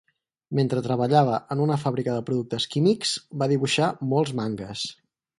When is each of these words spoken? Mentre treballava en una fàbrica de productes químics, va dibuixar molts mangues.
Mentre 0.59 0.81
treballava 0.85 1.35
en 1.55 1.59
una 1.65 1.75
fàbrica 1.83 2.15
de 2.15 2.23
productes 2.29 2.65
químics, 2.75 3.11
va 3.43 3.49
dibuixar 3.51 3.91
molts 4.15 4.33
mangues. 4.41 4.87